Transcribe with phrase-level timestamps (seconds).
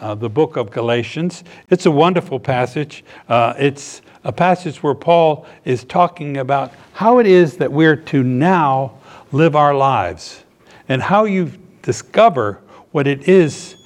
[0.00, 1.44] uh, the book of Galatians.
[1.68, 3.04] It's a wonderful passage.
[3.28, 8.22] Uh, it's a passage where Paul is talking about how it is that we're to
[8.22, 8.98] now
[9.32, 10.44] live our lives
[10.88, 12.60] and how you discover
[12.92, 13.76] what it is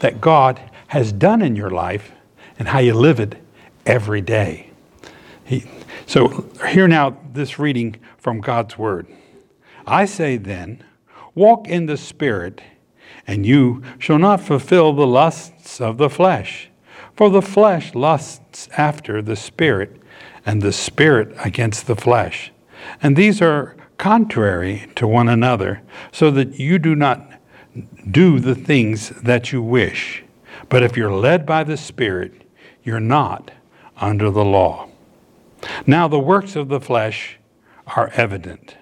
[0.00, 2.12] that God has done in your life
[2.58, 3.36] and how you live it
[3.86, 4.70] every day.
[5.44, 5.64] He,
[6.06, 9.06] so, hear now this reading from God's Word.
[9.86, 10.82] I say then,
[11.34, 12.60] walk in the Spirit
[13.30, 16.68] and you shall not fulfill the lusts of the flesh.
[17.14, 20.02] For the flesh lusts after the Spirit,
[20.44, 22.50] and the Spirit against the flesh.
[23.00, 27.40] And these are contrary to one another, so that you do not
[28.10, 30.24] do the things that you wish.
[30.68, 32.32] But if you're led by the Spirit,
[32.82, 33.52] you're not
[33.98, 34.88] under the law.
[35.86, 37.38] Now the works of the flesh
[37.86, 38.76] are evident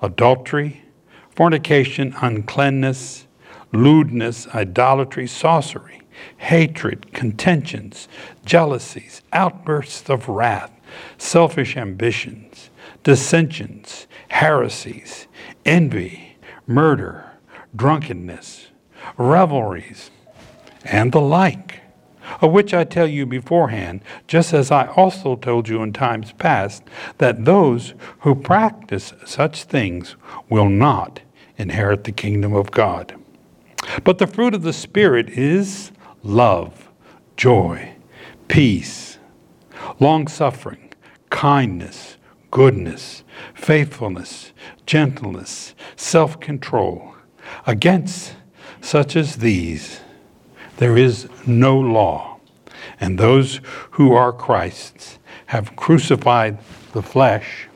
[0.00, 0.84] adultery,
[1.30, 3.26] fornication, uncleanness
[3.74, 6.00] lewdness, idolatry, sorcery,
[6.38, 8.08] hatred, contentions,
[8.44, 10.70] jealousies, outbursts of wrath,
[11.18, 12.70] selfish ambitions,
[13.02, 15.26] dissensions, heresies,
[15.64, 17.32] envy, murder,
[17.74, 18.68] drunkenness,
[19.18, 20.10] revelries,
[20.84, 21.80] and the like,
[22.40, 26.82] of which I tell you beforehand, just as I also told you in times past,
[27.18, 30.16] that those who practice such things
[30.48, 31.20] will not
[31.58, 33.14] inherit the kingdom of God.
[34.02, 36.90] But the fruit of the Spirit is love,
[37.36, 37.94] joy,
[38.48, 39.18] peace,
[40.00, 40.92] long suffering,
[41.30, 42.16] kindness,
[42.50, 43.24] goodness,
[43.54, 44.52] faithfulness,
[44.86, 47.14] gentleness, self control.
[47.66, 48.34] Against
[48.80, 50.00] such as these,
[50.76, 52.38] there is no law.
[53.00, 53.60] And those
[53.92, 56.58] who are Christ's have crucified
[56.92, 57.68] the flesh.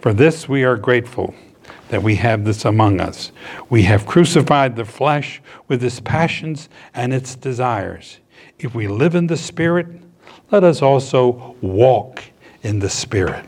[0.00, 1.34] For this we are grateful
[1.92, 3.32] that we have this among us.
[3.68, 8.16] We have crucified the flesh with its passions and its desires.
[8.58, 10.00] If we live in the Spirit,
[10.50, 12.24] let us also walk
[12.62, 13.44] in the Spirit.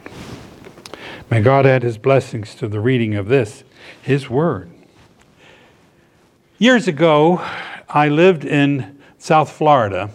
[1.30, 3.64] May God add his blessings to the reading of this,
[4.02, 4.70] his word.
[6.58, 7.40] Years ago,
[7.88, 10.10] I lived in South Florida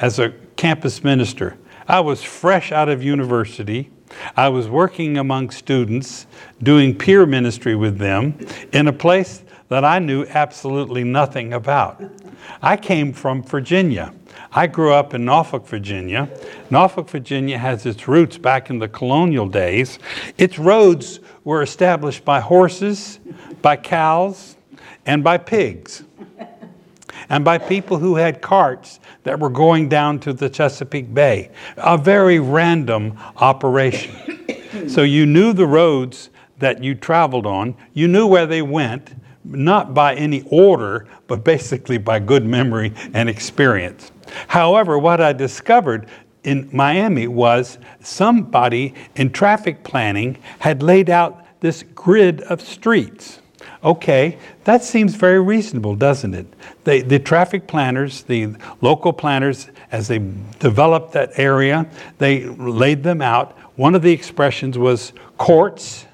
[0.00, 1.58] as a campus minister.
[1.86, 3.90] I was fresh out of university
[4.36, 6.26] I was working among students,
[6.62, 8.38] doing peer ministry with them
[8.72, 12.02] in a place that I knew absolutely nothing about.
[12.62, 14.12] I came from Virginia.
[14.52, 16.28] I grew up in Norfolk, Virginia.
[16.70, 19.98] Norfolk, Virginia has its roots back in the colonial days.
[20.38, 23.18] Its roads were established by horses,
[23.62, 24.56] by cows,
[25.06, 26.04] and by pigs
[27.28, 31.50] and by people who had carts that were going down to the Chesapeake Bay.
[31.76, 34.88] A very random operation.
[34.88, 39.14] so you knew the roads that you traveled on, you knew where they went,
[39.44, 44.12] not by any order, but basically by good memory and experience.
[44.48, 46.08] However, what I discovered
[46.44, 53.40] in Miami was somebody in traffic planning had laid out this grid of streets.
[53.84, 56.46] Okay, that seems very reasonable, doesn't it?
[56.84, 60.18] They, the traffic planners, the local planners, as they
[60.58, 61.86] developed that area,
[62.16, 63.52] they laid them out.
[63.76, 66.06] One of the expressions was courts,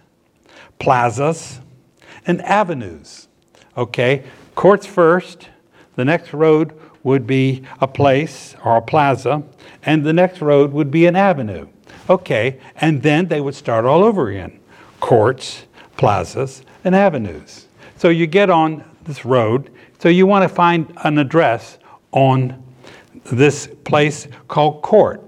[0.81, 1.61] plazas,
[2.27, 3.29] and avenues.
[3.77, 4.25] Okay,
[4.57, 5.49] courts first,
[5.95, 6.73] the next road
[7.05, 9.45] would be a place or a plaza,
[9.85, 11.69] and the next road would be an avenue.
[12.09, 14.59] Okay, and then they would start all over again
[14.99, 15.65] courts,
[15.97, 17.67] plazas, and avenues.
[17.97, 21.79] So you get on this road, so you want to find an address
[22.13, 22.63] on
[23.25, 25.23] this place called Court.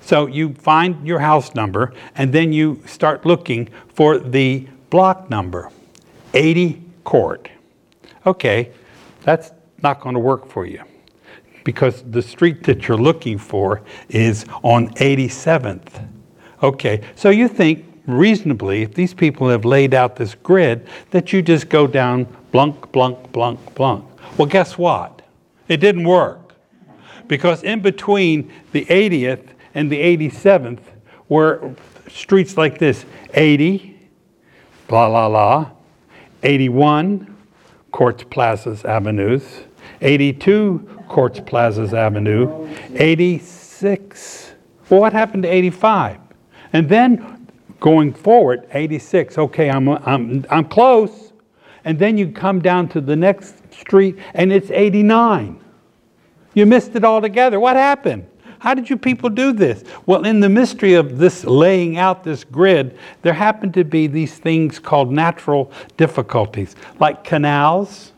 [0.00, 5.70] So you find your house number and then you start looking for the block number
[6.34, 7.50] 80 Court.
[8.24, 8.70] Okay,
[9.22, 9.50] that's
[9.82, 10.82] not going to work for you
[11.64, 16.08] because the street that you're looking for is on 87th.
[16.62, 21.42] Okay, so you think reasonably, if these people have laid out this grid, that you
[21.42, 24.04] just go down blunk, blunk, blunk, blunk.
[24.38, 25.22] Well, guess what?
[25.68, 26.54] It didn't work.
[27.28, 30.80] Because in between the 80th and the 87th
[31.28, 31.74] were
[32.08, 33.04] streets like this
[33.34, 33.98] 80,
[34.86, 35.70] blah, blah, blah,
[36.42, 37.36] 81,
[37.90, 39.62] courts, plazas, avenues,
[40.00, 42.68] 82, Courts Plazas Avenue.
[42.94, 44.52] 86.
[44.88, 46.18] Well, what happened to 85?
[46.72, 47.35] And then
[47.80, 49.38] going forward, 86.
[49.38, 51.32] Okay, I'm, I'm, I'm close.
[51.84, 55.60] And then you come down to the next street and it's 89.
[56.54, 57.60] You missed it altogether.
[57.60, 58.26] What happened?
[58.58, 59.84] How did you people do this?
[60.06, 64.38] Well, in the mystery of this laying out this grid, there happened to be these
[64.38, 68.12] things called natural difficulties, like canals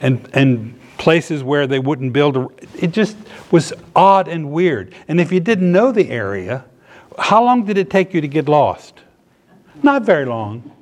[0.00, 2.36] and, and places where they wouldn't build.
[2.36, 2.48] A,
[2.78, 3.16] it just
[3.50, 4.94] was odd and weird.
[5.08, 6.64] And if you didn't know the area,
[7.20, 9.00] how long did it take you to get lost?
[9.82, 10.72] Not very long.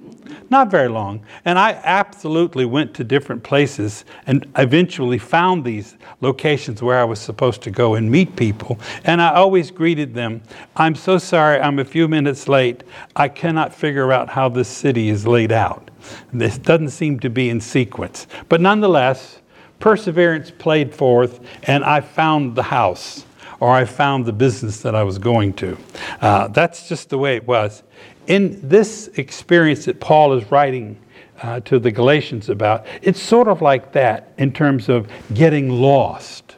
[0.51, 1.21] Not very long.
[1.45, 7.19] And I absolutely went to different places and eventually found these locations where I was
[7.19, 8.79] supposed to go and meet people.
[9.05, 10.41] And I always greeted them
[10.77, 12.83] I'm so sorry, I'm a few minutes late.
[13.17, 15.91] I cannot figure out how this city is laid out.
[16.33, 18.27] This doesn't seem to be in sequence.
[18.49, 19.41] But nonetheless,
[19.81, 23.25] perseverance played forth, and I found the house
[23.61, 25.77] or I found the business that I was going to.
[26.21, 27.83] Uh, that's just the way it was
[28.29, 30.97] in this experience that Paul is writing
[31.43, 36.57] uh, to the Galatians about, it's sort of like that in terms of getting lost.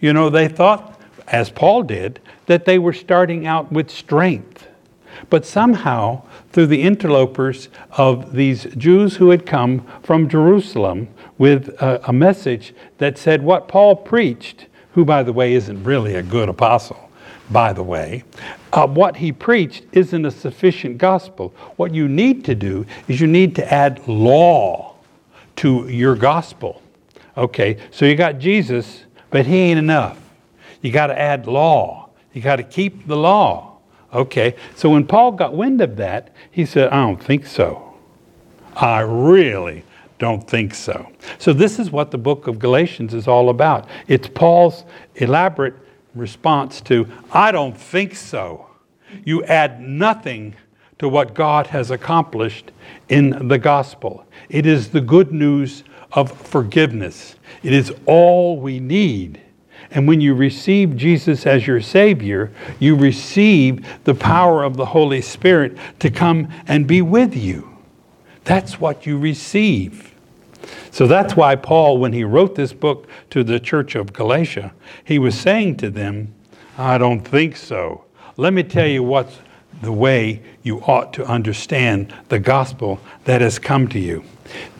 [0.00, 4.68] You know, they thought, as Paul did, that they were starting out with strength.
[5.28, 6.22] But somehow,
[6.52, 12.72] through the interlopers of these Jews who had come from Jerusalem with a, a message
[12.98, 14.66] that said what Paul preached,
[14.98, 17.08] who, by the way, isn't really a good apostle,
[17.50, 18.24] by the way,
[18.72, 21.54] uh, what he preached isn't a sufficient gospel.
[21.76, 24.96] What you need to do is you need to add law
[25.54, 26.82] to your gospel.
[27.36, 30.18] Okay, so you got Jesus, but he ain't enough.
[30.82, 32.10] You got to add law.
[32.32, 33.78] You got to keep the law.
[34.12, 37.94] Okay, so when Paul got wind of that, he said, I don't think so.
[38.74, 39.84] I really
[40.18, 41.10] don't think so.
[41.38, 43.88] So, this is what the book of Galatians is all about.
[44.08, 44.84] It's Paul's
[45.16, 45.74] elaborate
[46.14, 48.66] response to, I don't think so.
[49.24, 50.54] You add nothing
[50.98, 52.72] to what God has accomplished
[53.08, 54.26] in the gospel.
[54.48, 59.42] It is the good news of forgiveness, it is all we need.
[59.90, 65.22] And when you receive Jesus as your Savior, you receive the power of the Holy
[65.22, 67.77] Spirit to come and be with you.
[68.48, 70.14] That's what you receive.
[70.90, 74.72] So that's why Paul, when he wrote this book to the church of Galatia,
[75.04, 76.34] he was saying to them,
[76.78, 78.06] I don't think so.
[78.38, 79.36] Let me tell you what's
[79.82, 84.24] the way you ought to understand the gospel that has come to you.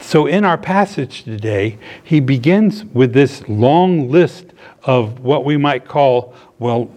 [0.00, 4.46] So, in our passage today, he begins with this long list
[4.84, 6.90] of what we might call, well,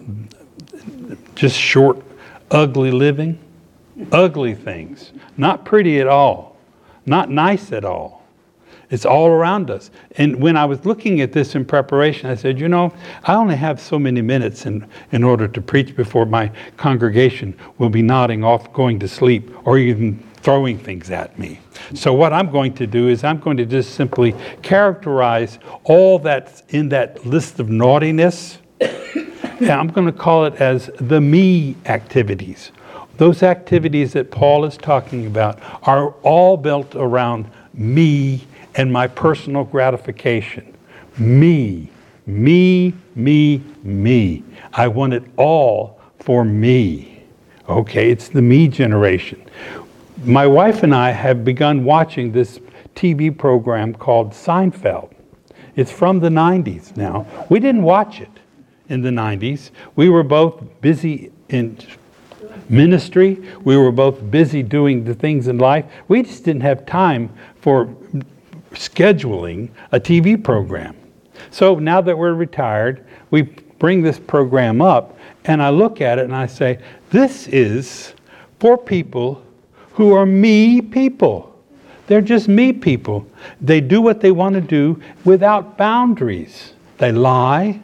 [1.34, 2.02] just short,
[2.50, 3.38] ugly living,
[4.10, 6.51] ugly things, not pretty at all,
[7.06, 8.22] not nice at all.
[8.92, 9.90] It's all around us.
[10.18, 12.92] And when I was looking at this in preparation, I said, you know,
[13.24, 17.88] I only have so many minutes in, in order to preach before my congregation will
[17.88, 21.58] be nodding off, going to sleep, or even throwing things at me.
[21.94, 26.62] So, what I'm going to do is I'm going to just simply characterize all that's
[26.68, 28.58] in that list of naughtiness.
[28.80, 32.72] and I'm going to call it as the me activities.
[33.22, 39.62] Those activities that Paul is talking about are all built around me and my personal
[39.62, 40.76] gratification.
[41.16, 41.88] Me,
[42.26, 44.42] me, me, me.
[44.72, 47.22] I want it all for me.
[47.68, 49.40] Okay, it's the me generation.
[50.24, 52.58] My wife and I have begun watching this
[52.96, 55.12] TV program called Seinfeld.
[55.76, 57.28] It's from the 90s now.
[57.48, 58.40] We didn't watch it
[58.88, 59.70] in the 90s.
[59.94, 61.78] We were both busy in
[62.68, 63.42] ministry.
[63.64, 65.84] We were both busy doing the things in life.
[66.08, 67.30] We just didn't have time
[67.60, 67.86] for
[68.72, 70.96] scheduling a TV program.
[71.50, 76.24] So now that we're retired, we bring this program up, and I look at it
[76.24, 76.78] and I say,
[77.10, 78.14] This is
[78.60, 79.44] for people
[79.92, 81.48] who are me people.
[82.06, 83.26] They're just me people.
[83.60, 86.74] They do what they want to do without boundaries.
[86.98, 87.80] They lie,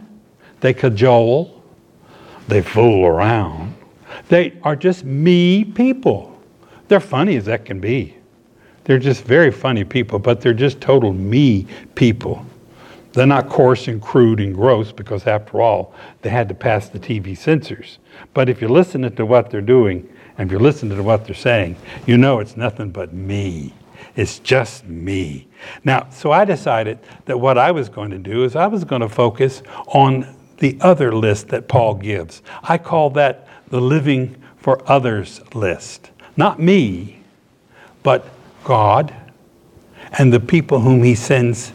[0.61, 1.63] they cajole,
[2.47, 3.75] they fool around.
[4.29, 6.41] They are just me people.
[6.89, 8.17] They're funny as that can be.
[8.85, 12.45] They're just very funny people, but they're just total me people.
[13.13, 16.99] They're not coarse and crude and gross because, after all, they had to pass the
[16.99, 17.99] TV censors.
[18.33, 21.35] But if you're listening to what they're doing and if you're listening to what they're
[21.35, 23.75] saying, you know it's nothing but me.
[24.15, 25.49] It's just me.
[25.85, 29.03] Now, so I decided that what I was going to do is I was going
[29.03, 32.43] to focus on the other list that Paul gives.
[32.63, 36.11] I call that the living for others list.
[36.37, 37.21] Not me,
[38.03, 38.27] but
[38.65, 39.15] God
[40.13, 41.73] and the people whom He sends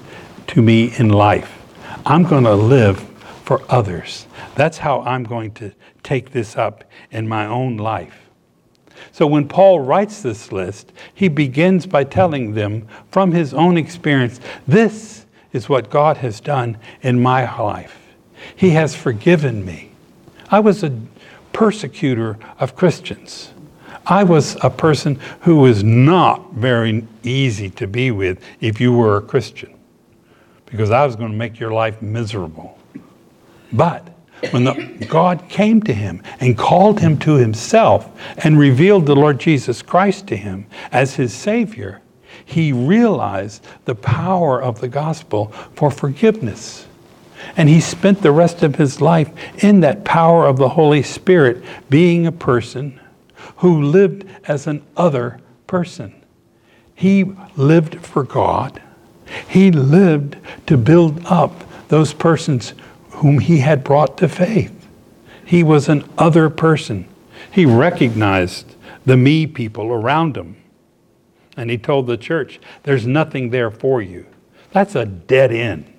[0.48, 1.62] to me in life.
[2.06, 3.00] I'm going to live
[3.44, 4.28] for others.
[4.56, 5.72] That's how I'm going to
[6.04, 8.30] take this up in my own life.
[9.12, 14.40] So when Paul writes this list, he begins by telling them from his own experience
[14.68, 18.00] this is what God has done in my life.
[18.56, 19.92] He has forgiven me.
[20.50, 20.90] I was a
[21.54, 23.54] persecutor of Christians.
[24.06, 29.18] I was a person who was not very easy to be with if you were
[29.18, 29.74] a Christian
[30.66, 32.78] because I was going to make your life miserable.
[33.72, 34.10] But
[34.52, 38.10] when the, God came to him and called him to himself
[38.44, 42.02] and revealed the Lord Jesus Christ to him as his Savior,
[42.44, 46.88] he realized the power of the gospel for forgiveness.
[47.56, 49.32] And he spent the rest of his life
[49.64, 53.00] in that power of the Holy Spirit, being a person
[53.58, 56.14] who lived as an other person.
[56.96, 58.82] He lived for God.
[59.48, 62.74] He lived to build up those persons
[63.12, 64.88] whom he had brought to faith.
[65.46, 67.08] He was an other person.
[67.52, 70.56] He recognized the me people around him.
[71.56, 74.26] And he told the church, There's nothing there for you.
[74.72, 75.93] That's a dead end.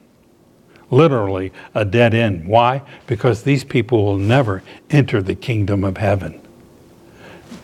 [0.95, 2.47] Literally, a dead end.
[2.47, 2.83] Why?
[3.07, 6.41] Because these people will never enter the kingdom of heaven.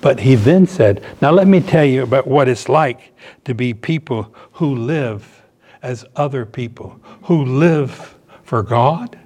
[0.01, 3.13] But he then said, Now let me tell you about what it's like
[3.45, 5.43] to be people who live
[5.81, 9.19] as other people, who live for God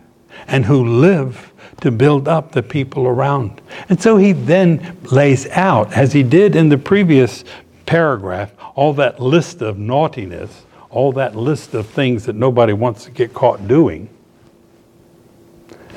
[0.46, 3.62] and who live to build up the people around.
[3.88, 7.44] And so he then lays out, as he did in the previous
[7.86, 13.10] paragraph, all that list of naughtiness, all that list of things that nobody wants to
[13.10, 14.08] get caught doing.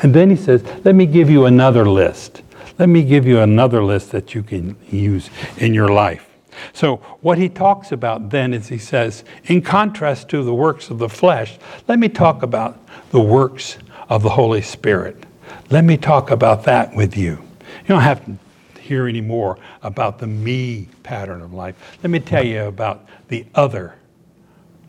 [0.02, 2.42] And then he says, Let me give you another list.
[2.80, 6.28] Let me give you another list that you can use in your life.
[6.74, 10.98] So, what he talks about then is he says, in contrast to the works of
[10.98, 12.80] the flesh, let me talk about
[13.12, 13.78] the works
[14.10, 15.24] of the Holy Spirit.
[15.70, 17.32] Let me talk about that with you.
[17.32, 18.38] You don't have to
[18.82, 21.76] hear any more about the me pattern of life.
[22.02, 23.96] Let me tell you about the other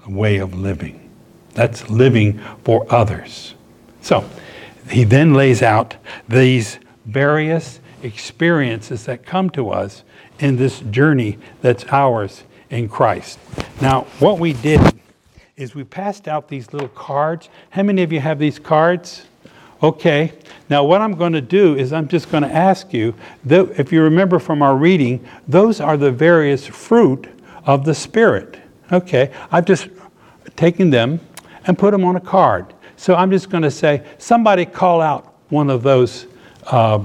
[0.09, 1.11] way of living.
[1.55, 3.55] That's living for others.
[4.00, 4.29] So,
[4.91, 5.97] he then lays out
[6.29, 10.05] these various experiences that come to us
[10.38, 13.38] in this journey that's ours in Christ.
[13.81, 14.81] Now, what we did
[15.57, 17.49] is we passed out these little cards.
[17.71, 19.27] How many of you have these cards?
[19.83, 20.33] Okay.
[20.71, 23.15] Now, what I'm going to do is I'm just going to ask you,
[23.49, 27.27] if you remember from our reading, those are the various fruit
[27.65, 28.59] of the Spirit.
[28.93, 29.33] Okay.
[29.50, 29.88] I've just
[30.57, 31.21] taken them
[31.67, 32.75] and put them on a card.
[32.97, 36.26] So I'm just going to say, somebody call out one of those
[36.67, 37.02] uh,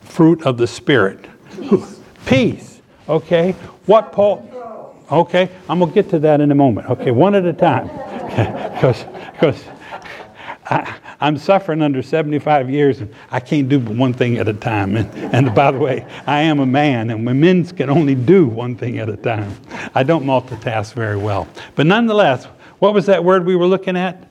[0.00, 1.26] fruit of the Spirit.
[1.56, 2.00] Peace.
[2.26, 2.80] Peace.
[3.08, 3.52] Okay.
[3.86, 4.46] What Paul.
[5.10, 6.88] Okay, I'm going to get to that in a moment.
[6.88, 7.90] Okay, one at a time.
[8.80, 9.64] Because because
[11.20, 14.96] I'm suffering under 75 years and I can't do one thing at a time.
[14.96, 18.76] And, and by the way, I am a man and men can only do one
[18.76, 19.54] thing at a time.
[19.94, 21.48] I don't multitask very well.
[21.74, 22.46] But nonetheless,
[22.80, 24.28] what was that word we were looking at?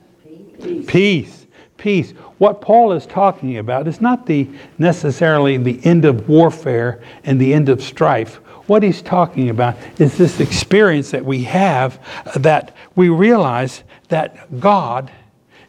[0.62, 0.86] Peace.
[0.86, 1.46] Peace.
[1.78, 2.10] Peace.
[2.36, 7.54] What Paul is talking about is not the necessarily the end of warfare and the
[7.54, 8.40] end of strife
[8.70, 11.98] what he's talking about is this experience that we have
[12.36, 15.10] that we realize that God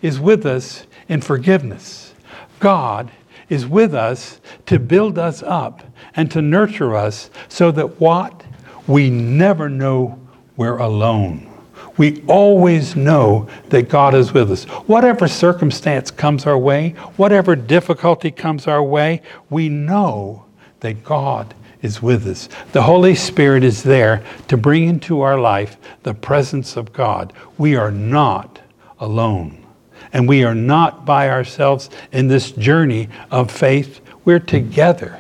[0.04, 2.14] is with us in forgiveness.
[2.60, 3.12] God
[3.50, 5.82] is with us to build us up
[6.16, 8.44] and to nurture us so that what?
[8.86, 10.20] We never know
[10.56, 11.51] we're alone.
[11.98, 14.64] We always know that God is with us.
[14.64, 20.46] Whatever circumstance comes our way, whatever difficulty comes our way, we know
[20.80, 22.48] that God is with us.
[22.72, 27.34] The Holy Spirit is there to bring into our life the presence of God.
[27.58, 28.60] We are not
[29.00, 29.66] alone.
[30.14, 34.02] And we are not by ourselves in this journey of faith.
[34.26, 35.20] We're together.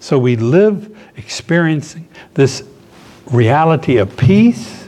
[0.00, 2.64] So we live experiencing this
[3.26, 4.79] reality of peace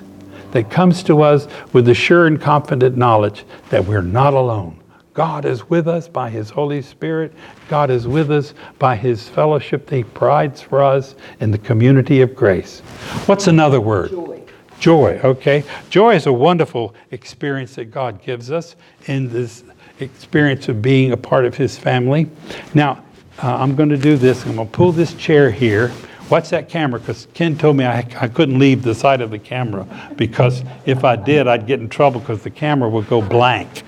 [0.52, 4.78] that comes to us with the sure and confident knowledge that we're not alone.
[5.14, 7.34] God is with us by His Holy Spirit.
[7.68, 12.22] God is with us by His fellowship that He provides for us in the community
[12.22, 12.80] of grace.
[13.26, 14.10] What's another word?
[14.10, 14.42] Joy.
[14.80, 15.64] Joy, okay.
[15.90, 18.74] Joy is a wonderful experience that God gives us
[19.06, 19.64] in this
[20.00, 22.30] experience of being a part of His family.
[22.74, 23.04] Now,
[23.42, 24.44] uh, I'm going to do this.
[24.46, 25.92] I'm going to pull this chair here.
[26.32, 29.38] Watch that camera because Ken told me I, I couldn't leave the side of the
[29.38, 29.86] camera
[30.16, 33.82] because if I did, I'd get in trouble because the camera would go blank.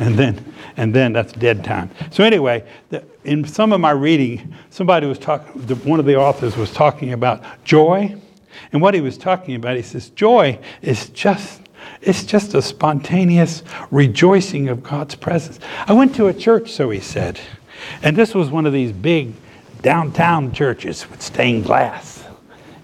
[0.00, 1.88] And then and then that's dead time.
[2.10, 6.56] So anyway, the, in some of my reading, somebody was talking, one of the authors
[6.56, 8.16] was talking about joy.
[8.72, 11.60] And what he was talking about, he says, joy is just
[12.02, 13.62] It's just a spontaneous
[13.92, 15.60] rejoicing of God's presence.
[15.86, 17.38] I went to a church, so he said,
[18.02, 19.34] and this was one of these big
[19.86, 22.24] downtown churches with stained glass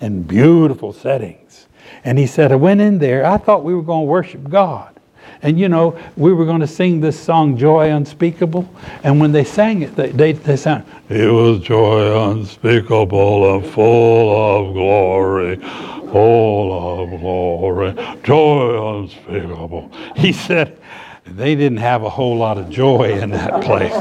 [0.00, 1.66] and beautiful settings.
[2.04, 4.94] And he said, I went in there, I thought we were going to worship God.
[5.42, 8.73] And you know, we were going to sing this song, Joy Unspeakable.
[9.02, 14.68] And when they sang it, they, they, they sang, It was joy unspeakable and full
[14.68, 19.90] of glory, full of glory, joy unspeakable.
[20.14, 20.78] He said,
[21.25, 23.93] they didn't have a whole lot of joy in that place.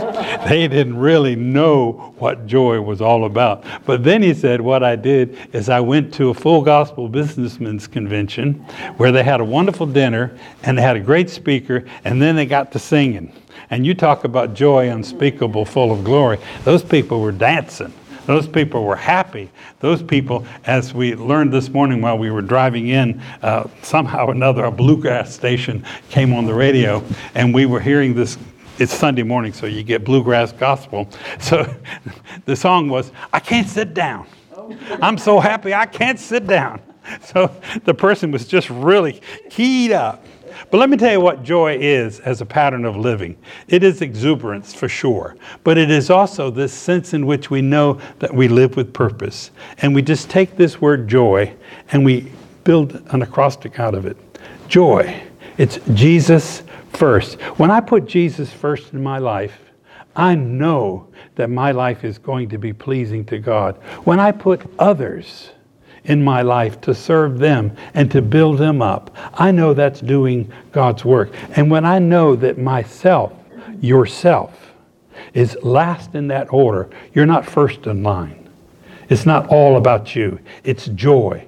[0.50, 3.63] they didn't really know what joy was all about.
[3.86, 7.88] But then he said, What I did is I went to a full gospel businessmen's
[7.88, 8.56] convention
[8.98, 12.46] where they had a wonderful dinner and they had a great speaker, and then they
[12.46, 13.34] got to singing.
[13.70, 16.40] And you talk about joy unspeakable, full of glory.
[16.63, 17.94] Those people were dancing.
[18.25, 19.50] Those people were happy.
[19.80, 24.32] Those people, as we learned this morning while we were driving in, uh, somehow or
[24.32, 27.04] another, a bluegrass station came on the radio,
[27.36, 28.38] and we were hearing this.
[28.78, 31.08] It's Sunday morning, so you get bluegrass gospel.
[31.40, 31.72] So
[32.46, 34.25] the song was, I can't sit down.
[35.01, 36.82] I'm so happy I can't sit down.
[37.24, 37.51] So
[37.84, 40.24] the person was just really keyed up.
[40.70, 43.38] But let me tell you what joy is as a pattern of living.
[43.67, 48.00] It is exuberance for sure, but it is also this sense in which we know
[48.20, 49.51] that we live with purpose.
[49.79, 51.53] And we just take this word joy
[51.91, 52.31] and we
[52.63, 54.17] build an acrostic out of it.
[54.67, 55.22] Joy.
[55.58, 57.39] It's Jesus first.
[57.58, 59.58] When I put Jesus first in my life,
[60.15, 63.77] I know that my life is going to be pleasing to God.
[64.03, 65.51] When I put others
[66.05, 69.15] in my life to serve them and to build them up.
[69.34, 71.31] I know that's doing God's work.
[71.55, 73.34] And when I know that myself,
[73.79, 74.72] yourself,
[75.34, 78.50] is last in that order, you're not first in line.
[79.10, 81.46] It's not all about you, it's joy.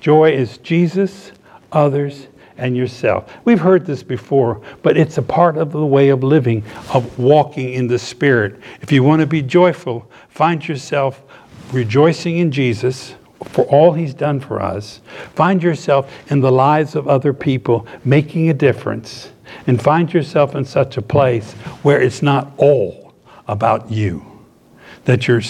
[0.00, 1.32] Joy is Jesus,
[1.72, 2.28] others,
[2.58, 3.32] and yourself.
[3.44, 6.64] We've heard this before, but it's a part of the way of living,
[6.94, 8.58] of walking in the Spirit.
[8.80, 11.22] If you want to be joyful, find yourself
[11.72, 13.14] rejoicing in Jesus
[13.48, 15.00] for all he's done for us,
[15.34, 19.30] find yourself in the lives of other people making a difference,
[19.66, 23.14] and find yourself in such a place where it's not all
[23.48, 24.24] about you.
[25.04, 25.42] That you're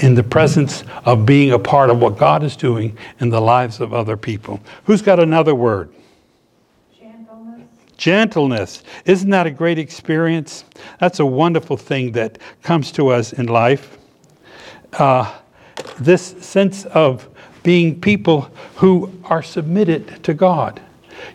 [0.00, 3.80] in the presence of being a part of what God is doing in the lives
[3.80, 4.60] of other people.
[4.84, 5.94] Who's got another word?
[6.98, 7.68] Gentleness.
[7.96, 8.82] Gentleness.
[9.04, 10.64] Isn't that a great experience?
[10.98, 13.98] That's a wonderful thing that comes to us in life.
[14.92, 15.32] Uh,
[16.00, 17.28] this sense of
[17.64, 18.42] being people
[18.76, 20.80] who are submitted to God.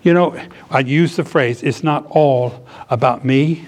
[0.04, 3.65] You know, I use the phrase, it's not all about me.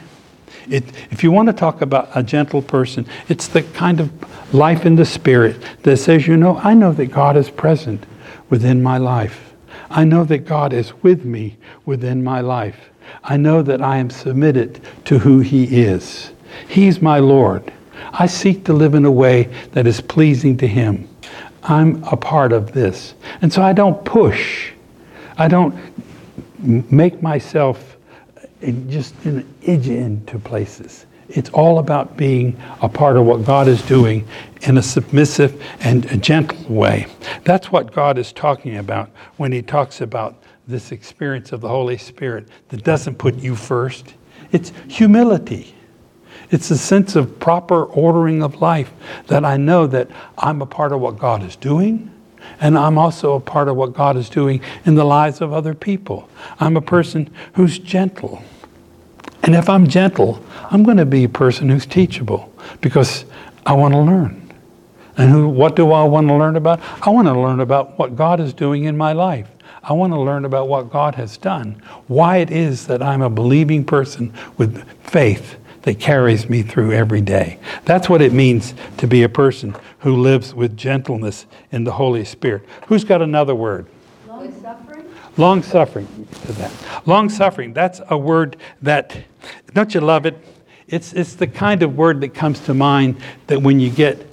[0.70, 4.86] It, if you want to talk about a gentle person, it's the kind of life
[4.86, 8.06] in the spirit that says, you know, I know that God is present
[8.50, 9.54] within my life.
[9.90, 12.92] I know that God is with me within my life.
[13.24, 16.32] I know that I am submitted to who He is.
[16.68, 17.74] He's my Lord.
[18.14, 21.08] I seek to live in a way that is pleasing to Him.
[21.64, 23.14] I'm a part of this.
[23.42, 24.72] And so I don't push.
[25.38, 25.76] I don't
[26.60, 27.98] make myself
[28.90, 31.06] just in edge into places.
[31.30, 34.28] It's all about being a part of what God is doing
[34.62, 37.08] in a submissive and a gentle way.
[37.44, 41.98] That's what God is talking about when He talks about this experience of the Holy
[41.98, 44.14] Spirit that doesn't put you first.
[44.52, 45.74] It's humility.
[46.50, 48.92] It's a sense of proper ordering of life
[49.28, 52.12] that I know that I'm a part of what God is doing,
[52.60, 55.74] and I'm also a part of what God is doing in the lives of other
[55.74, 56.30] people.
[56.60, 58.44] I'm a person who's gentle.
[59.44, 63.26] And if I'm gentle, I'm going to be a person who's teachable because
[63.66, 64.54] I want to learn.
[65.18, 66.80] And who, what do I want to learn about?
[67.06, 69.48] I want to learn about what God is doing in my life.
[69.84, 73.30] I want to learn about what God has done, why it is that I'm a
[73.30, 77.60] believing person with faith that carries me through every day.
[77.86, 82.26] That's what it means to be a person who lives with gentleness in the Holy
[82.26, 82.64] Spirit.
[82.88, 83.88] Who's got another word?
[84.28, 85.06] Long suffering.
[85.38, 86.28] Long suffering.
[87.06, 87.74] Long suffering.
[87.74, 89.18] That's a word that,
[89.74, 90.38] don't you love it?
[90.88, 93.18] It's, it's the kind of word that comes to mind
[93.48, 94.28] that when you get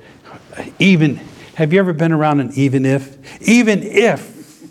[0.79, 1.21] even,
[1.55, 3.17] have you ever been around an even if?
[3.49, 4.63] Even if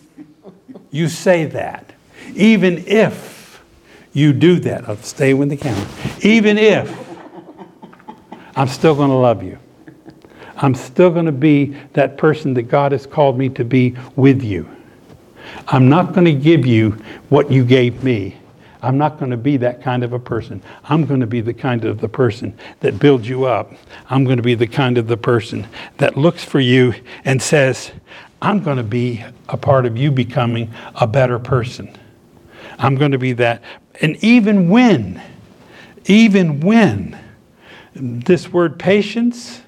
[0.92, 1.94] you say that,
[2.36, 3.37] even if
[4.18, 4.90] you do that.
[4.90, 5.88] I'll stay with the camera.
[6.22, 6.92] Even if
[8.56, 9.60] I'm still going to love you.
[10.58, 14.42] I'm still going to be that person that God has called me to be with
[14.42, 14.68] you.
[15.68, 16.92] I'm not going to give you
[17.30, 18.36] what you gave me.
[18.82, 20.64] I'm not going to be that kind of a person.
[20.86, 23.74] I'm going to be the kind of the person that builds you up.
[24.10, 26.94] I'm going to be the kind of the person that looks for you
[27.26, 27.92] and says,
[28.42, 31.96] I'm going to be a part of you becoming a better person.
[32.80, 33.62] I'm going to be that.
[34.02, 35.22] And even when,
[36.06, 37.18] even when,
[37.94, 39.62] this word patience,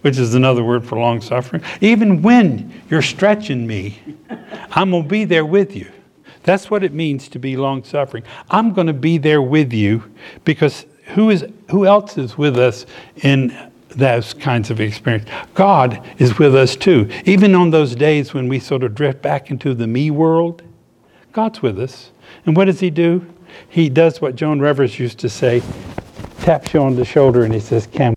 [0.00, 4.00] which is another word for long suffering, even when you're stretching me,
[4.70, 5.90] I'm going to be there with you.
[6.44, 8.22] That's what it means to be long suffering.
[8.48, 10.10] I'm going to be there with you
[10.44, 12.86] because who is who else is with us
[13.22, 15.28] in those kinds of experience?
[15.54, 17.10] God is with us too.
[17.24, 20.62] Even on those days when we sort of drift back into the me world,
[21.32, 22.12] God's with us.
[22.46, 23.26] And what does he do?
[23.68, 25.62] He does what Joan Rivers used to say,
[26.40, 28.14] taps you on the shoulder and he says, "Can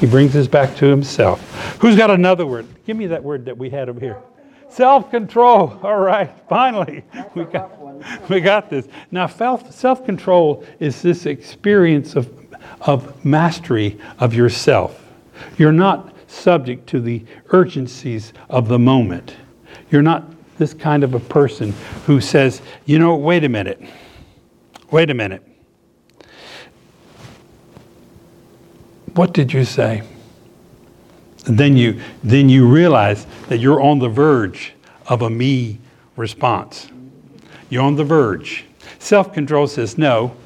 [0.00, 1.40] He brings us back to himself.
[1.80, 2.66] Who's got another word?
[2.86, 4.18] Give me that word that we had over here.
[4.68, 5.78] Self control.
[5.82, 7.02] All right, finally.
[7.34, 8.86] We got, we got this.
[9.10, 12.32] Now, self control is this experience of,
[12.82, 15.04] of mastery of yourself.
[15.56, 19.34] You're not subject to the urgencies of the moment.
[19.90, 20.24] You're not
[20.58, 21.72] this kind of a person
[22.06, 23.80] who says, you know, wait a minute.
[24.90, 25.42] Wait a minute.
[29.14, 30.02] What did you say?
[31.46, 34.74] And then you, then you realize that you're on the verge
[35.06, 35.78] of a me
[36.16, 36.88] response.
[37.70, 38.64] You're on the verge.
[38.98, 40.36] Self control says, No,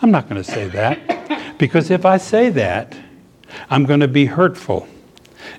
[0.00, 1.58] I'm not going to say that.
[1.58, 2.96] Because if I say that,
[3.70, 4.88] I'm going to be hurtful.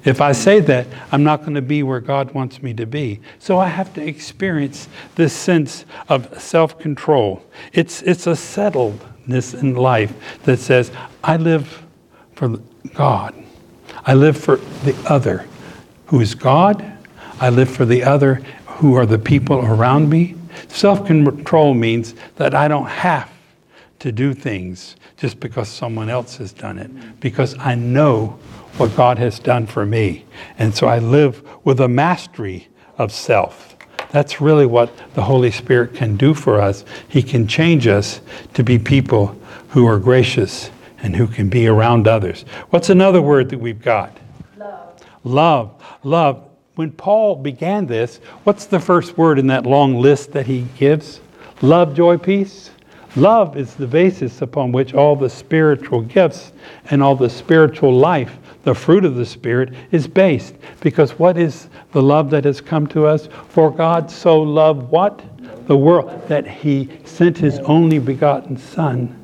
[0.08, 3.20] If I say that, I'm not going to be where God wants me to be.
[3.40, 7.44] So I have to experience this sense of self control.
[7.74, 10.94] It's, it's a settledness in life that says,
[11.26, 11.84] I live
[12.36, 12.58] for
[12.94, 13.36] God.
[14.06, 15.46] I live for the other,
[16.06, 16.90] who is God.
[17.42, 20.36] I live for the other, who are the people around me.
[20.70, 23.30] Self control means that I don't have
[24.00, 28.40] to do things just because someone else has done it, because I know
[28.78, 30.26] what God has done for me.
[30.58, 33.76] And so I live with a mastery of self.
[34.12, 36.86] That's really what the Holy Spirit can do for us.
[37.08, 38.22] He can change us
[38.54, 39.38] to be people
[39.70, 42.44] who are gracious and who can be around others.
[42.70, 44.18] What's another word that we've got?
[44.58, 45.02] Love.
[45.24, 45.84] Love.
[46.04, 46.44] Love.
[46.76, 51.20] When Paul began this, what's the first word in that long list that he gives?
[51.62, 52.70] Love, joy, peace.
[53.16, 56.52] Love is the basis upon which all the spiritual gifts
[56.92, 60.54] and all the spiritual life, the fruit of the Spirit, is based.
[60.82, 63.30] Because what is the love that has come to us?
[63.48, 65.24] For God so loved what?
[65.68, 69.24] The world, that he sent his only begotten Son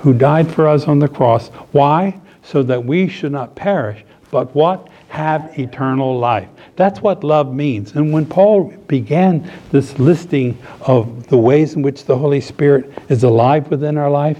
[0.00, 1.50] who died for us on the cross.
[1.70, 2.20] Why?
[2.42, 4.88] So that we should not perish, but what?
[5.06, 6.48] Have eternal life.
[6.74, 7.92] That's what love means.
[7.92, 13.22] And when Paul began this listing of the ways in which the Holy Spirit is
[13.22, 14.38] alive within our life,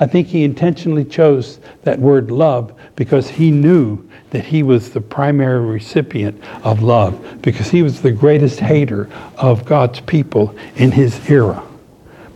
[0.00, 5.00] I think he intentionally chose that word love because he knew that he was the
[5.00, 11.28] primary recipient of love, because he was the greatest hater of God's people in his
[11.28, 11.62] era.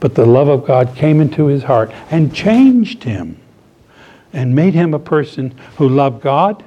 [0.01, 3.41] But the love of God came into his heart and changed him
[4.33, 6.63] and made him a person who loved God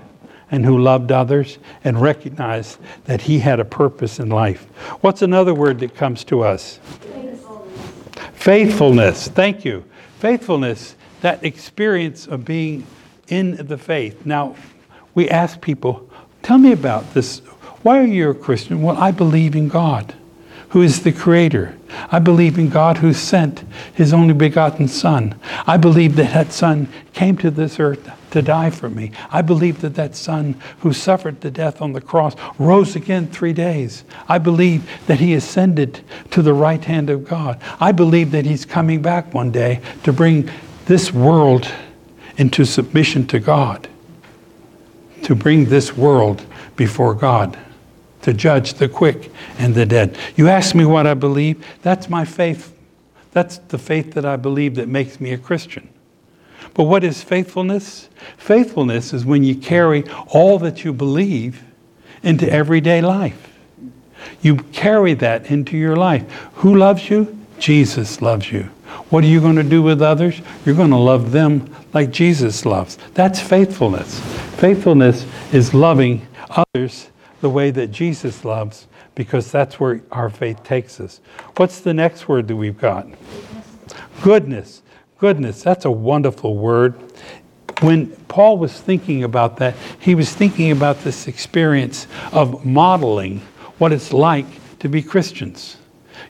[0.50, 4.64] and who loved others and recognized that he had a purpose in life.
[5.02, 6.78] What's another word that comes to us?
[6.78, 7.82] Faithfulness.
[8.34, 9.28] Faithfulness.
[9.28, 9.84] Thank you.
[10.19, 12.86] Faithfulness, that experience of being
[13.27, 14.25] in the faith.
[14.25, 14.56] Now,
[15.13, 16.10] we ask people,
[16.43, 17.39] tell me about this.
[17.84, 18.82] Why are you a Christian?
[18.82, 20.15] Well, I believe in God
[20.69, 21.77] who is the creator.
[22.12, 25.39] I believe in God who sent his only begotten Son.
[25.65, 29.12] I believe that that Son came to this earth to die for me.
[29.32, 33.54] I believe that that Son who suffered the death on the cross rose again three
[33.54, 34.04] days.
[34.28, 37.62] I believe that he ascended to the right hand of God.
[37.80, 40.50] I believe that he's coming back one day to bring
[40.86, 41.72] this world
[42.38, 43.88] into submission to God,
[45.24, 47.58] to bring this world before God
[48.28, 50.18] to judge the quick and the dead.
[50.36, 51.66] You ask me what I believe?
[51.82, 52.76] That's my faith.
[53.32, 55.88] That's the faith that I believe that makes me a Christian.
[56.73, 58.10] But what is faithfulness?
[58.38, 61.63] Faithfulness is when you carry all that you believe
[62.23, 63.47] into everyday life.
[64.41, 66.30] You carry that into your life.
[66.56, 67.38] Who loves you?
[67.60, 68.63] Jesus loves you.
[69.10, 70.41] What are you going to do with others?
[70.65, 72.97] You're going to love them like Jesus loves.
[73.13, 74.19] That's faithfulness.
[74.58, 77.10] Faithfulness is loving others
[77.41, 81.21] the way that Jesus loves because that's where our faith takes us.
[81.56, 83.06] What's the next word that we've got?
[83.06, 84.21] Goodness.
[84.21, 84.82] Goodness.
[85.19, 86.93] Goodness, that's a wonderful word.
[87.82, 93.41] When Paul was thinking about that, he was thinking about this experience of modeling
[93.80, 94.45] what it's like
[94.80, 95.77] to be Christians.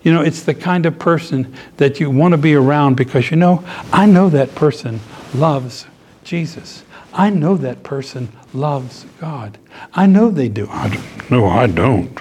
[0.04, 3.38] You know, it's the kind of person that you want to be around because you
[3.38, 5.02] know, I know that person
[5.34, 5.86] loves
[6.23, 6.84] Jesus.
[7.13, 9.58] I know that person loves God.
[9.93, 10.67] I know they do.
[10.69, 12.17] I don't, no, I don't.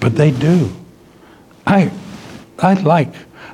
[0.00, 0.70] But they do.
[1.66, 1.90] I,
[2.58, 3.12] I like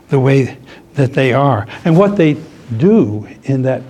[0.09, 0.59] the way
[0.95, 1.67] that they are.
[1.85, 2.35] And what they
[2.79, 3.83] do in that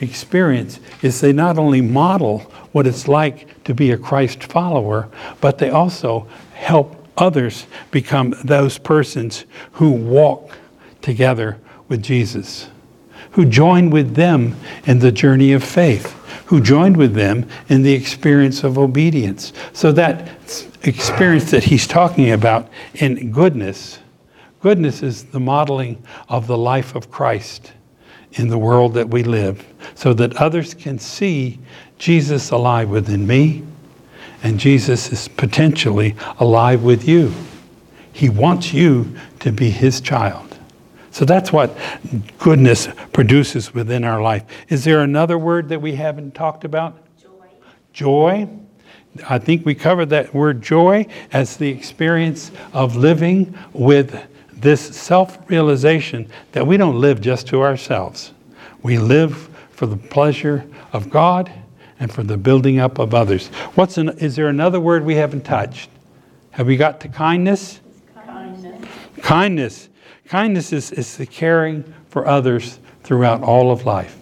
[0.00, 2.40] experience is they not only model
[2.72, 5.08] what it's like to be a Christ follower,
[5.40, 10.56] but they also help others become those persons who walk
[11.02, 12.68] together with Jesus,
[13.32, 16.12] who join with them in the journey of faith,
[16.46, 19.52] who joined with them in the experience of obedience.
[19.72, 20.28] So that
[20.82, 23.98] experience that he's talking about in goodness,
[24.60, 27.72] goodness is the modeling of the life of Christ
[28.32, 29.64] in the world that we live,
[29.94, 31.58] so that others can see
[31.98, 33.64] Jesus alive within me
[34.42, 37.32] and Jesus is potentially alive with you.
[38.12, 40.58] He wants you to be his child.
[41.10, 41.76] So that's what
[42.38, 44.44] goodness produces within our life.
[44.68, 46.96] Is there another word that we haven't talked about?
[47.20, 47.28] Joy.
[47.92, 48.48] Joy.
[49.28, 54.28] I think we covered that word joy as the experience of living with
[54.60, 58.32] this self realization that we don't live just to ourselves.
[58.82, 61.50] We live for the pleasure of God
[62.00, 63.48] and for the building up of others.
[63.74, 65.90] What's an, is there another word we haven't touched?
[66.52, 67.80] Have we got to kindness?
[68.14, 68.88] Kindness.
[69.22, 69.88] Kindness.
[70.26, 74.16] Kindness is, is the caring for others throughout all of life.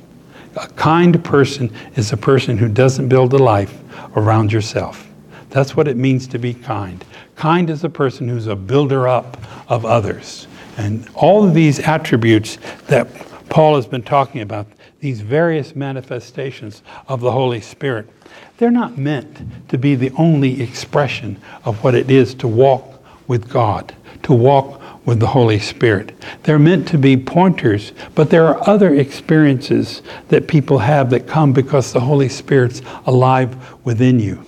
[0.56, 3.78] A kind person is a person who doesn't build a life
[4.16, 5.06] around yourself.
[5.50, 7.04] That's what it means to be kind.
[7.36, 9.36] Kind is a person who's a builder up
[9.70, 10.48] of others.
[10.78, 13.08] And all of these attributes that
[13.48, 14.66] Paul has been talking about,
[15.00, 18.08] these various manifestations of the Holy Spirit,
[18.56, 23.48] they're not meant to be the only expression of what it is to walk with
[23.48, 26.12] God, to walk with the Holy Spirit.
[26.42, 31.52] They're meant to be pointers, but there are other experiences that people have that come
[31.52, 34.44] because the Holy Spirit's alive within you.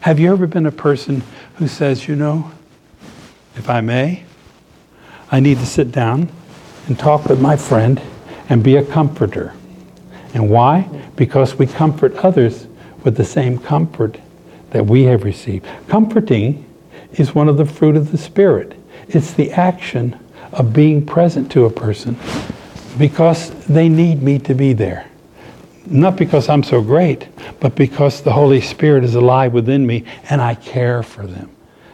[0.00, 1.22] Have you ever been a person
[1.56, 2.50] who says, you know,
[3.56, 4.24] if I may,
[5.30, 6.30] I need to sit down
[6.86, 8.00] and talk with my friend
[8.48, 9.54] and be a comforter?
[10.34, 10.88] And why?
[11.16, 12.66] Because we comfort others
[13.04, 14.18] with the same comfort
[14.70, 15.66] that we have received.
[15.88, 16.64] Comforting
[17.12, 18.74] is one of the fruit of the Spirit.
[19.08, 20.18] It's the action
[20.52, 22.16] of being present to a person
[22.98, 25.08] because they need me to be there.
[25.86, 27.28] Not because I'm so great,
[27.60, 31.50] but because the Holy Spirit is alive within me and I care for them.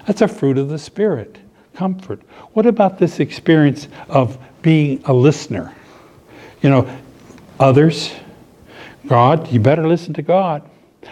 [0.07, 1.39] That's a fruit of the Spirit,
[1.75, 2.21] comfort.
[2.53, 5.75] What about this experience of being a listener?
[6.63, 6.99] You know,
[7.59, 8.13] others,
[9.07, 10.69] God, you better listen to God.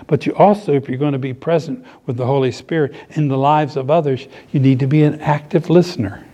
[0.07, 3.39] But you also, if you're going to be present with the Holy Spirit in the
[3.39, 6.27] lives of others, you need to be an active listener,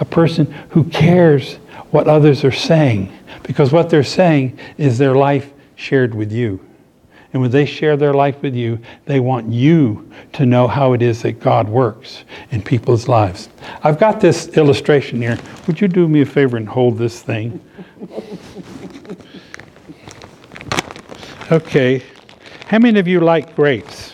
[0.00, 1.56] a person who cares
[1.90, 5.52] what others are saying, because what they're saying is their life
[5.82, 6.64] shared with you.
[7.32, 11.02] And when they share their life with you, they want you to know how it
[11.02, 13.48] is that God works in people's lives.
[13.82, 15.38] I've got this illustration here.
[15.66, 17.60] Would you do me a favor and hold this thing?
[21.50, 22.02] Okay.
[22.66, 24.12] How many of you like grapes?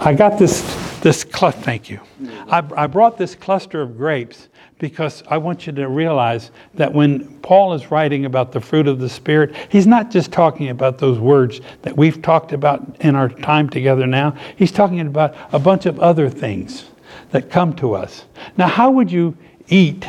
[0.00, 0.62] I got this
[1.00, 2.00] this cl- thank you.
[2.48, 4.48] I, I brought this cluster of grapes
[4.78, 9.00] because I want you to realize that when Paul is writing about the fruit of
[9.00, 13.28] the Spirit, he's not just talking about those words that we've talked about in our
[13.28, 14.36] time together now.
[14.56, 16.84] He's talking about a bunch of other things
[17.30, 18.24] that come to us.
[18.56, 19.36] Now, how would you
[19.68, 20.06] eat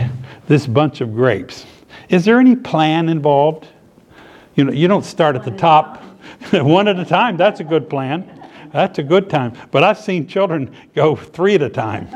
[0.47, 1.65] this bunch of grapes?
[2.09, 3.67] Is there any plan involved?
[4.55, 6.03] You know, you don't start at the top
[6.51, 7.37] one at a time.
[7.37, 8.38] That's a good plan.
[8.71, 9.53] That's a good time.
[9.71, 12.07] But I've seen children go three at a time.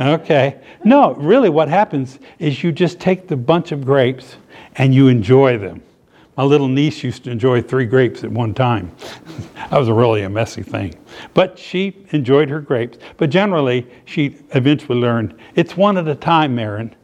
[0.00, 0.60] Okay.
[0.84, 4.36] No, really, what happens is you just take the bunch of grapes
[4.76, 5.82] and you enjoy them.
[6.36, 8.90] My little niece used to enjoy three grapes at one time.
[9.54, 10.94] that was really a messy thing.
[11.34, 12.98] But she enjoyed her grapes.
[13.18, 16.94] But generally, she eventually learned it's one at a time, Marin.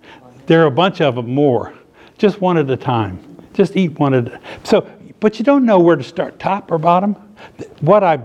[0.47, 1.75] There are a bunch of them more.
[2.17, 3.19] Just one at a time.
[3.53, 4.91] Just eat one at a So,
[5.21, 7.15] but you don't know where to start, top or bottom.
[7.81, 8.19] What I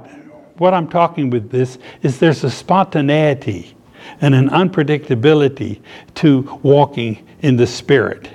[0.58, 3.76] what I'm talking with this is there's a spontaneity
[4.22, 5.82] and an unpredictability
[6.16, 8.30] to walking in the Spirit.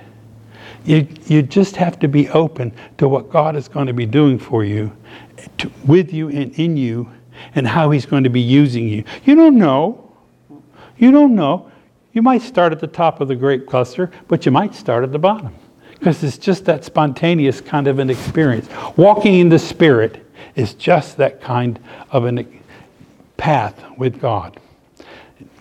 [0.85, 4.39] You, you just have to be open to what God is going to be doing
[4.39, 4.91] for you,
[5.59, 7.11] to, with you and in you,
[7.55, 9.05] and how He's going to be using you.
[9.25, 10.17] You don't know.
[10.97, 11.71] You don't know.
[12.13, 15.13] You might start at the top of the grape cluster, but you might start at
[15.13, 15.55] the bottom
[15.99, 18.69] because it's just that spontaneous kind of an experience.
[18.97, 20.25] Walking in the Spirit
[20.59, 21.79] is just that kind
[22.11, 22.45] of a
[23.37, 24.59] path with God.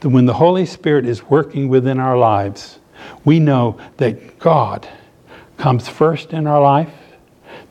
[0.01, 2.79] When the Holy Spirit is working within our lives,
[3.23, 4.87] we know that God
[5.57, 6.89] comes first in our life,